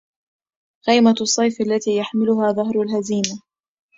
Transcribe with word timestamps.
غيمة 0.87 1.15
الصيف 1.21 1.61
التي.. 1.61 1.95
يحملها 1.97 2.51
ظهر 2.51 2.81
الهزيمهْ 2.81 3.41